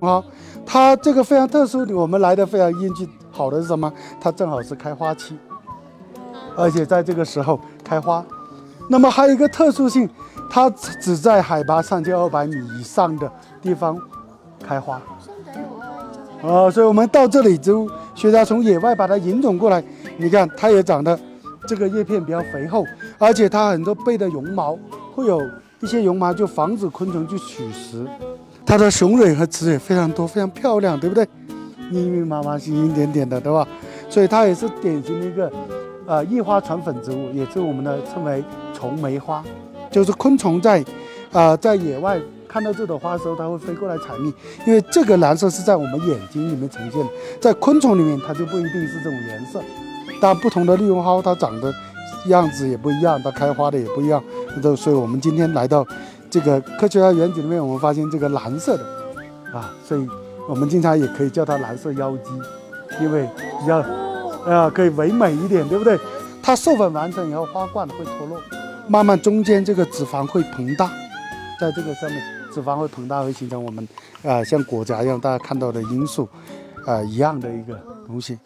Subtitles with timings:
[0.00, 0.22] 啊，
[0.66, 3.90] 它这个非常特殊，我们来的非常运气好的是什么？
[4.20, 5.38] 它正好是开花期，
[6.56, 8.24] 而且在这个时候开花。
[8.88, 10.08] 那么还有一个特殊性，
[10.50, 13.32] 它只在海拔三千二百米以上的
[13.62, 13.98] 地方
[14.62, 15.00] 开花。
[16.42, 19.82] 啊，所以我们到这里之后，学家从野外把它引种过来，
[20.18, 21.18] 你看它也长得
[21.66, 22.84] 这个叶片比较肥厚，
[23.18, 24.78] 而且它很多背的绒毛
[25.14, 25.40] 会有
[25.84, 28.06] 一些绒毛，就防止昆虫去取食。
[28.64, 31.28] 它的雄蕊和雌蕊非常多，非常漂亮，对不对？
[31.90, 33.68] 密密麻麻、星星点点的，对吧？
[34.08, 35.52] 所以它也是典型的一个
[36.06, 39.44] 呃异花传粉植物，也是我们的称为虫媒花，
[39.90, 40.82] 就是昆虫在
[41.32, 44.32] 呃在野外看到这朵花的时候，它会飞过来采蜜，
[44.66, 47.08] 因为这个蓝色是在我们眼睛里面呈现的，
[47.38, 49.60] 在昆虫里面它就不一定是这种颜色。
[50.22, 51.70] 但不同的利用蒿，它长得
[52.30, 54.22] 样子也不一样，它开花的也不一样。
[54.62, 55.86] 都所以我们今天来到。
[56.30, 58.84] 这个科学家园景里面，我们发现这个蓝色的，
[59.56, 60.04] 啊，所以
[60.48, 62.30] 我们经常也可以叫它蓝色妖姬，
[63.00, 63.24] 因为
[63.60, 63.78] 比较，
[64.44, 65.96] 啊，可以唯美一点，对不对？
[66.42, 68.40] 它授粉完成以后，花冠会脱落，
[68.88, 70.90] 慢慢中间这个脂肪会膨大，
[71.60, 72.20] 在这个上面
[72.52, 73.86] 脂肪会膨大，会形成我们
[74.24, 76.28] 啊像果荚一样大家看到的罂粟，
[76.84, 77.78] 啊一样的一个
[78.08, 78.36] 东西。